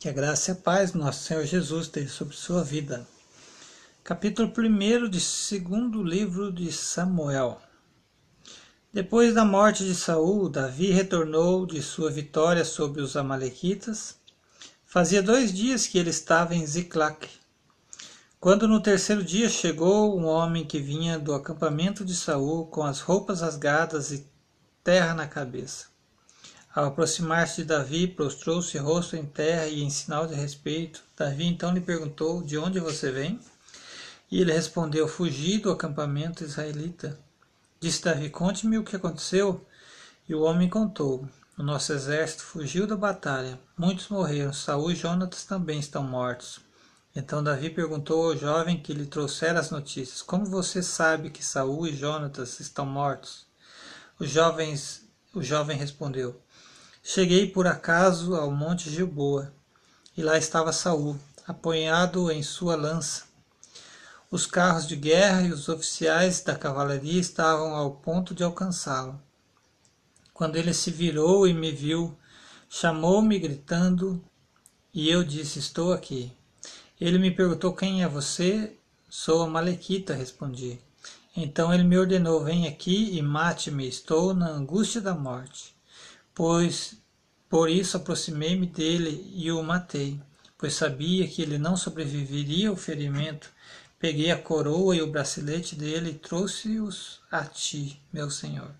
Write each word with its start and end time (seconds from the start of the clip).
Que 0.00 0.08
a 0.08 0.12
graça 0.12 0.52
e 0.52 0.52
a 0.52 0.54
paz 0.54 0.92
do 0.92 0.98
nosso 1.00 1.24
Senhor 1.24 1.44
Jesus 1.44 1.86
esteja 1.86 2.08
sobre 2.08 2.36
sua 2.36 2.62
vida. 2.62 3.04
Capítulo 4.04 4.52
1 4.56 5.08
de 5.08 5.20
segundo 5.20 6.04
livro 6.04 6.52
de 6.52 6.70
Samuel. 6.70 7.60
Depois 8.92 9.34
da 9.34 9.44
morte 9.44 9.84
de 9.84 9.96
Saul, 9.96 10.48
Davi 10.48 10.92
retornou 10.92 11.66
de 11.66 11.82
sua 11.82 12.12
vitória 12.12 12.64
sobre 12.64 13.02
os 13.02 13.16
amalequitas. 13.16 14.14
Fazia 14.86 15.20
dois 15.20 15.52
dias 15.52 15.84
que 15.88 15.98
ele 15.98 16.10
estava 16.10 16.54
em 16.54 16.64
Ziclac. 16.64 17.28
Quando 18.38 18.68
no 18.68 18.80
terceiro 18.80 19.24
dia 19.24 19.48
chegou 19.48 20.16
um 20.16 20.26
homem 20.26 20.64
que 20.64 20.78
vinha 20.78 21.18
do 21.18 21.34
acampamento 21.34 22.04
de 22.04 22.14
Saul 22.14 22.66
com 22.66 22.84
as 22.84 23.00
roupas 23.00 23.40
rasgadas 23.40 24.12
e 24.12 24.24
terra 24.84 25.12
na 25.12 25.26
cabeça. 25.26 25.86
Ao 26.78 26.86
aproximar-se 26.86 27.62
de 27.62 27.64
Davi, 27.64 28.06
prostrou-se 28.06 28.78
rosto 28.78 29.16
em 29.16 29.26
terra 29.26 29.66
e 29.66 29.82
em 29.82 29.90
sinal 29.90 30.28
de 30.28 30.36
respeito. 30.36 31.02
Davi 31.16 31.44
então 31.44 31.74
lhe 31.74 31.80
perguntou: 31.80 32.40
De 32.40 32.56
onde 32.56 32.78
você 32.78 33.10
vem? 33.10 33.40
E 34.30 34.40
ele 34.40 34.52
respondeu: 34.52 35.08
Fugi 35.08 35.58
do 35.58 35.72
acampamento 35.72 36.44
israelita. 36.44 37.18
Disse 37.80 38.04
Davi: 38.04 38.30
Conte-me 38.30 38.78
o 38.78 38.84
que 38.84 38.94
aconteceu. 38.94 39.66
E 40.28 40.36
o 40.36 40.42
homem 40.42 40.68
contou: 40.68 41.28
O 41.58 41.64
nosso 41.64 41.92
exército 41.92 42.44
fugiu 42.44 42.86
da 42.86 42.96
batalha. 42.96 43.58
Muitos 43.76 44.06
morreram. 44.06 44.52
Saul 44.52 44.92
e 44.92 44.94
Jonatas 44.94 45.42
também 45.42 45.80
estão 45.80 46.04
mortos. 46.04 46.60
Então 47.12 47.42
Davi 47.42 47.70
perguntou 47.70 48.26
ao 48.26 48.36
jovem 48.36 48.80
que 48.80 48.94
lhe 48.94 49.06
trouxera 49.06 49.58
as 49.58 49.72
notícias: 49.72 50.22
Como 50.22 50.46
você 50.46 50.80
sabe 50.80 51.30
que 51.30 51.44
Saul 51.44 51.88
e 51.88 51.96
Jonatas 51.96 52.60
estão 52.60 52.86
mortos? 52.86 53.48
Os 54.16 54.30
jovens, 54.30 55.02
o 55.34 55.42
jovem 55.42 55.76
respondeu: 55.76 56.40
Cheguei 57.10 57.46
por 57.46 57.66
acaso 57.66 58.34
ao 58.34 58.50
monte 58.50 58.90
Gilboa, 58.90 59.50
e 60.14 60.22
lá 60.22 60.36
estava 60.36 60.74
Saul, 60.74 61.18
apoiado 61.46 62.30
em 62.30 62.42
sua 62.42 62.76
lança. 62.76 63.24
Os 64.30 64.44
carros 64.44 64.86
de 64.86 64.94
guerra 64.94 65.40
e 65.40 65.50
os 65.50 65.70
oficiais 65.70 66.42
da 66.42 66.54
cavalaria 66.54 67.18
estavam 67.18 67.74
ao 67.74 67.92
ponto 67.92 68.34
de 68.34 68.44
alcançá-lo. 68.44 69.18
Quando 70.34 70.56
ele 70.56 70.74
se 70.74 70.90
virou 70.90 71.48
e 71.48 71.54
me 71.54 71.72
viu, 71.72 72.14
chamou-me 72.68 73.38
gritando, 73.38 74.22
e 74.92 75.08
eu 75.08 75.24
disse: 75.24 75.58
Estou 75.58 75.94
aqui. 75.94 76.30
Ele 77.00 77.18
me 77.18 77.30
perguntou: 77.30 77.72
Quem 77.72 78.02
é 78.02 78.06
você? 78.06 78.76
Sou 79.08 79.40
a 79.40 79.46
Malequita, 79.46 80.12
respondi. 80.12 80.78
Então 81.34 81.72
ele 81.72 81.84
me 81.84 81.96
ordenou: 81.96 82.44
Vem 82.44 82.68
aqui 82.68 83.16
e 83.16 83.22
mate-me, 83.22 83.88
estou 83.88 84.34
na 84.34 84.50
angústia 84.50 85.00
da 85.00 85.14
morte. 85.14 85.74
Pois 86.34 86.97
por 87.48 87.70
isso 87.70 87.96
aproximei-me 87.96 88.66
dele 88.66 89.30
e 89.34 89.50
o 89.50 89.62
matei, 89.62 90.20
pois 90.58 90.74
sabia 90.74 91.26
que 91.26 91.40
ele 91.40 91.56
não 91.56 91.76
sobreviveria 91.76 92.68
ao 92.68 92.76
ferimento. 92.76 93.50
Peguei 93.98 94.30
a 94.30 94.40
coroa 94.40 94.94
e 94.94 95.02
o 95.02 95.10
bracelete 95.10 95.74
dele 95.74 96.10
e 96.10 96.14
trouxe-os 96.14 97.20
a 97.30 97.44
ti, 97.44 98.00
meu 98.12 98.30
senhor. 98.30 98.70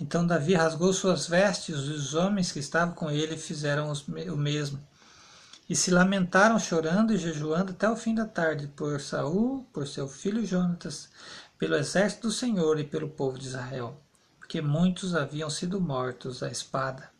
Então 0.00 0.26
Davi 0.26 0.54
rasgou 0.54 0.92
suas 0.92 1.28
vestes, 1.28 1.76
e 1.76 1.92
os 1.92 2.14
homens 2.14 2.50
que 2.50 2.58
estavam 2.58 2.94
com 2.94 3.10
ele 3.10 3.36
fizeram 3.36 3.92
o 3.92 4.36
mesmo. 4.36 4.84
E 5.70 5.76
se 5.76 5.90
lamentaram 5.90 6.58
chorando 6.58 7.14
e 7.14 7.16
jejuando 7.16 7.70
até 7.70 7.88
o 7.88 7.96
fim 7.96 8.14
da 8.14 8.26
tarde 8.26 8.66
por 8.66 9.00
Saul, 9.00 9.64
por 9.72 9.86
seu 9.86 10.08
filho 10.08 10.44
Jonatas, 10.44 11.08
pelo 11.56 11.76
exército 11.76 12.26
do 12.26 12.32
Senhor 12.32 12.78
e 12.78 12.84
pelo 12.84 13.08
povo 13.08 13.38
de 13.38 13.46
Israel, 13.46 13.98
porque 14.38 14.60
muitos 14.60 15.14
haviam 15.14 15.48
sido 15.48 15.80
mortos 15.80 16.42
à 16.42 16.50
espada. 16.50 17.13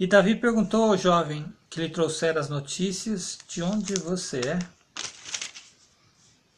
E 0.00 0.06
Davi 0.06 0.36
perguntou 0.36 0.84
ao 0.84 0.96
jovem 0.96 1.44
que 1.68 1.80
lhe 1.80 1.88
trouxera 1.88 2.38
as 2.38 2.48
notícias: 2.48 3.36
De 3.48 3.60
onde 3.62 3.94
você 3.94 4.38
é? 4.38 4.58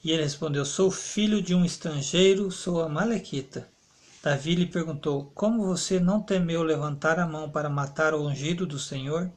E 0.04 0.10
ele 0.10 0.24
respondeu: 0.24 0.62
Sou 0.62 0.90
filho 0.90 1.40
de 1.40 1.54
um 1.54 1.64
estrangeiro, 1.64 2.50
sou 2.50 2.82
a 2.82 2.88
Malequita. 2.88 3.66
Davi 4.22 4.54
lhe 4.54 4.66
perguntou: 4.66 5.32
Como 5.34 5.64
você 5.64 5.98
não 5.98 6.20
temeu 6.20 6.62
levantar 6.62 7.18
a 7.18 7.26
mão 7.26 7.48
para 7.48 7.70
matar 7.70 8.12
o 8.12 8.26
ungido 8.28 8.66
do 8.66 8.78
Senhor? 8.78 9.32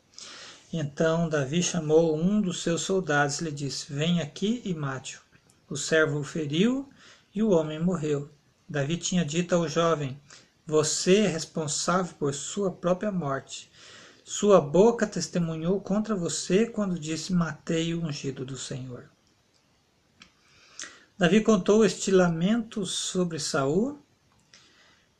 Então 0.73 1.29
Davi 1.29 1.63
chamou 1.63 2.13
um 2.17 2.41
dos 2.41 2.61
seus 2.61 2.81
soldados 2.81 3.39
e 3.39 3.45
lhe 3.45 3.51
disse: 3.51 3.93
Vem 3.93 4.19
aqui 4.19 4.61
e 4.65 4.73
mate-o. 4.73 5.21
O 5.69 5.77
servo 5.77 6.19
o 6.19 6.23
feriu 6.25 6.89
e 7.33 7.41
o 7.41 7.51
homem 7.51 7.79
morreu. 7.79 8.29
Davi 8.67 8.97
tinha 8.97 9.23
dito 9.23 9.55
ao 9.55 9.69
jovem: 9.69 10.19
Você 10.65 11.17
é 11.17 11.27
responsável 11.27 12.15
por 12.17 12.33
sua 12.33 12.71
própria 12.71 13.11
morte. 13.11 13.69
Sua 14.23 14.61
boca 14.61 15.05
testemunhou 15.05 15.81
contra 15.81 16.15
você 16.15 16.65
quando 16.65 16.97
disse: 16.97 17.33
Matei 17.33 17.93
o 17.93 18.05
ungido 18.05 18.45
do 18.45 18.57
Senhor. 18.57 19.09
Davi 21.17 21.41
contou 21.41 21.85
este 21.85 22.11
lamento 22.11 22.85
sobre 22.85 23.39
Saul 23.39 23.99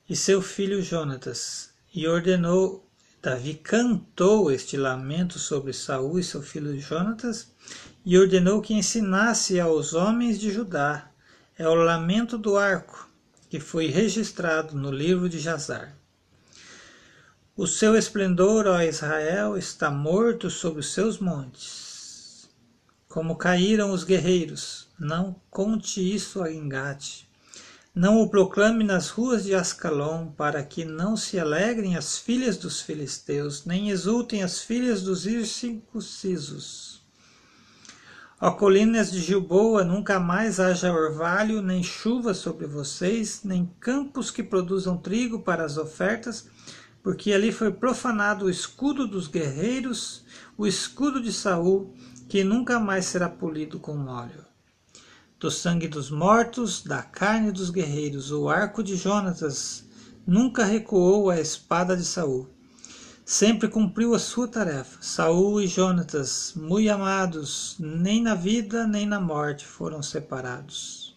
e 0.10 0.16
seu 0.16 0.42
filho 0.42 0.82
Jonatas 0.82 1.72
e 1.94 2.08
ordenou 2.08 2.90
Davi 3.22 3.54
cantou 3.54 4.52
este 4.52 4.76
lamento 4.76 5.40
sobre 5.40 5.72
Saul 5.72 6.20
e 6.20 6.24
seu 6.24 6.42
filho 6.42 6.78
Jonatas 6.78 7.52
e 8.06 8.18
ordenou 8.18 8.62
que 8.62 8.74
ensinasse 8.74 9.60
aos 9.60 9.94
homens 9.94 10.40
de 10.40 10.52
Judá 10.52 11.10
é 11.58 11.68
o 11.68 11.74
lamento 11.74 12.38
do 12.38 12.58
arco, 12.58 13.08
que 13.54 13.60
foi 13.60 13.86
registrado 13.86 14.76
no 14.76 14.90
livro 14.90 15.30
de 15.30 15.38
Jazar. 15.38 15.96
O 17.56 17.68
seu 17.68 17.96
esplendor, 17.96 18.66
ó 18.66 18.82
Israel, 18.82 19.56
está 19.56 19.92
morto 19.92 20.50
sobre 20.50 20.80
os 20.80 20.92
seus 20.92 21.20
montes. 21.20 22.50
Como 23.08 23.36
caíram 23.36 23.92
os 23.92 24.04
guerreiros, 24.04 24.88
não 25.00 25.40
conte 25.52 26.02
isso 26.02 26.42
a 26.42 26.52
Engate. 26.52 27.30
Não 27.94 28.20
o 28.24 28.28
proclame 28.28 28.84
nas 28.84 29.10
ruas 29.10 29.44
de 29.44 29.54
Ascalon, 29.54 30.32
para 30.32 30.64
que 30.64 30.84
não 30.84 31.16
se 31.16 31.40
alegrem 31.40 31.96
as 31.96 32.18
filhas 32.18 32.58
dos 32.58 32.82
filisteus, 32.82 33.66
nem 33.66 33.92
exultem 33.92 34.42
as 34.42 34.62
filhas 34.64 35.04
dos 35.04 35.28
incircuncisos. 35.28 37.03
Ó 38.46 38.52
colinas 38.52 39.10
de 39.10 39.22
Gilboa, 39.22 39.86
nunca 39.86 40.20
mais 40.20 40.60
haja 40.60 40.92
orvalho, 40.92 41.62
nem 41.62 41.82
chuva 41.82 42.34
sobre 42.34 42.68
vocês, 42.68 43.40
nem 43.42 43.72
campos 43.80 44.30
que 44.30 44.44
produzam 44.44 44.98
trigo 44.98 45.40
para 45.40 45.64
as 45.64 45.78
ofertas, 45.78 46.50
porque 47.02 47.32
ali 47.32 47.54
foi 47.54 47.72
profanado 47.72 48.44
o 48.44 48.50
escudo 48.50 49.08
dos 49.08 49.30
guerreiros, 49.30 50.26
o 50.58 50.68
escudo 50.68 51.22
de 51.22 51.32
Saul, 51.32 51.94
que 52.28 52.44
nunca 52.44 52.82
mais 52.82 53.06
será 53.06 53.30
polido 53.30 53.80
com 53.80 54.08
óleo. 54.08 54.44
Do 55.40 55.50
sangue 55.50 55.88
dos 55.88 56.12
mortos, 56.12 56.84
da 56.84 57.02
carne 57.02 57.50
dos 57.50 57.70
guerreiros, 57.70 58.30
o 58.30 58.50
arco 58.50 58.84
de 58.84 58.98
Jonatas 58.98 59.88
nunca 60.28 60.66
recuou 60.66 61.30
a 61.30 61.40
espada 61.40 61.96
de 61.96 62.04
Saul 62.04 62.53
sempre 63.26 63.68
cumpriu 63.68 64.14
a 64.14 64.20
sua 64.20 64.48
tarefa. 64.48 64.98
Saul 65.02 65.62
e 65.62 65.68
Jonatas, 65.68 66.54
muito 66.56 66.90
amados, 66.90 67.76
nem 67.80 68.22
na 68.22 68.36
vida 68.36 68.86
nem 68.86 69.06
na 69.06 69.20
morte 69.20 69.66
foram 69.66 70.02
separados. 70.04 71.16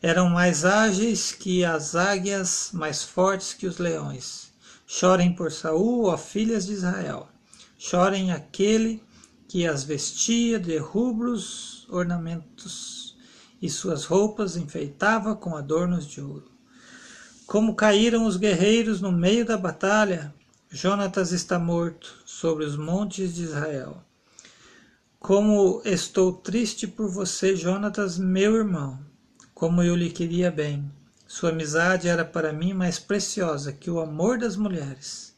Eram 0.00 0.28
mais 0.28 0.64
ágeis 0.64 1.32
que 1.32 1.64
as 1.64 1.96
águias, 1.96 2.70
mais 2.72 3.02
fortes 3.02 3.54
que 3.54 3.66
os 3.66 3.78
leões. 3.78 4.52
Chorem 4.86 5.34
por 5.34 5.50
Saul, 5.50 6.06
ó 6.06 6.16
filhas 6.16 6.66
de 6.66 6.74
Israel. 6.74 7.28
Chorem 7.78 8.30
aquele 8.30 9.02
que 9.48 9.66
as 9.66 9.82
vestia 9.82 10.58
de 10.58 10.76
rubros 10.76 11.86
ornamentos 11.88 13.16
e 13.62 13.70
suas 13.70 14.04
roupas 14.04 14.56
enfeitava 14.56 15.34
com 15.34 15.56
adornos 15.56 16.06
de 16.06 16.20
ouro. 16.20 16.50
Como 17.46 17.74
caíram 17.74 18.26
os 18.26 18.36
guerreiros 18.36 19.00
no 19.00 19.10
meio 19.10 19.44
da 19.44 19.56
batalha, 19.56 20.34
Jonatas 20.74 21.30
está 21.30 21.56
morto 21.56 22.20
sobre 22.26 22.64
os 22.64 22.76
montes 22.76 23.36
de 23.36 23.44
Israel. 23.44 24.04
Como 25.20 25.80
estou 25.84 26.32
triste 26.32 26.88
por 26.88 27.08
você, 27.08 27.54
Jonatas, 27.54 28.18
meu 28.18 28.56
irmão, 28.56 28.98
como 29.54 29.84
eu 29.84 29.94
lhe 29.94 30.10
queria 30.10 30.50
bem. 30.50 30.92
Sua 31.28 31.50
amizade 31.50 32.08
era 32.08 32.24
para 32.24 32.52
mim 32.52 32.74
mais 32.74 32.98
preciosa 32.98 33.72
que 33.72 33.88
o 33.88 34.00
amor 34.00 34.36
das 34.36 34.56
mulheres. 34.56 35.36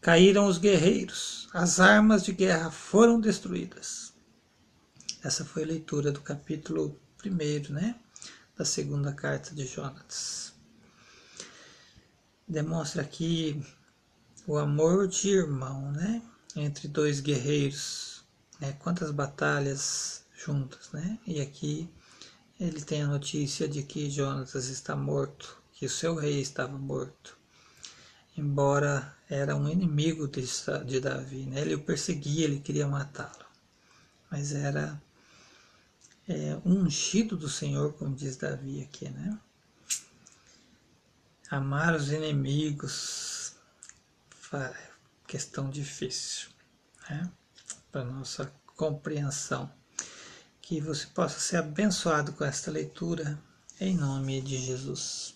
Caíram 0.00 0.46
os 0.46 0.56
guerreiros, 0.56 1.48
as 1.52 1.80
armas 1.80 2.22
de 2.22 2.30
guerra 2.30 2.70
foram 2.70 3.20
destruídas. 3.20 4.12
Essa 5.20 5.44
foi 5.44 5.64
a 5.64 5.66
leitura 5.66 6.12
do 6.12 6.20
capítulo 6.20 6.96
1, 7.26 7.72
né? 7.72 7.96
Da 8.56 8.64
segunda 8.64 9.12
carta 9.12 9.52
de 9.52 9.66
Jonatas. 9.66 10.52
Demonstra 12.46 13.02
aqui 13.02 13.60
o 14.46 14.56
amor 14.56 15.08
de 15.08 15.30
irmão, 15.30 15.90
né? 15.92 16.22
Entre 16.54 16.88
dois 16.88 17.20
guerreiros, 17.20 18.24
né? 18.60 18.72
Quantas 18.78 19.10
batalhas 19.10 20.24
juntas, 20.36 20.90
né? 20.92 21.18
E 21.26 21.40
aqui 21.40 21.90
ele 22.58 22.80
tem 22.80 23.02
a 23.02 23.06
notícia 23.06 23.68
de 23.68 23.82
que 23.82 24.10
Jonatas 24.10 24.68
está 24.68 24.96
morto, 24.96 25.60
que 25.74 25.84
o 25.84 25.90
seu 25.90 26.14
rei 26.14 26.40
estava 26.40 26.78
morto. 26.78 27.36
embora 28.36 29.14
era 29.28 29.56
um 29.56 29.68
inimigo 29.68 30.28
de, 30.28 30.42
de 30.86 31.00
Davi, 31.00 31.46
né? 31.46 31.62
ele 31.62 31.74
o 31.74 31.82
perseguia, 31.82 32.44
ele 32.44 32.60
queria 32.60 32.86
matá-lo, 32.86 33.44
mas 34.30 34.52
era 34.52 35.00
é, 36.28 36.58
um 36.64 36.82
ungido 36.82 37.36
do 37.36 37.48
Senhor, 37.48 37.92
como 37.94 38.14
diz 38.14 38.36
Davi 38.36 38.82
aqui, 38.82 39.08
né? 39.08 39.38
Amar 41.50 41.94
os 41.94 42.10
inimigos, 42.10 43.35
questão 45.26 45.68
difícil, 45.68 46.48
né? 47.08 47.30
Para 47.90 48.04
nossa 48.04 48.52
compreensão. 48.76 49.70
Que 50.60 50.80
você 50.80 51.06
possa 51.06 51.38
ser 51.38 51.58
abençoado 51.58 52.32
com 52.32 52.44
esta 52.44 52.70
leitura, 52.70 53.38
em 53.80 53.96
nome 53.96 54.40
de 54.40 54.58
Jesus. 54.58 55.35